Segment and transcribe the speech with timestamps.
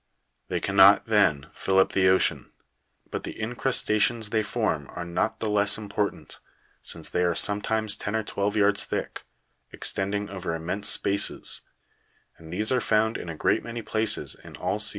[0.47, 2.51] They cannot, then, fill up the ocean;
[3.11, 6.39] but the incrusta tions they form are not the less important,
[6.81, 9.25] since they are sometimes ten or twelve yards thick,
[9.71, 11.61] extending over immense spaces,
[12.39, 14.89] and these are found in a great many places in all seas comprehended 39.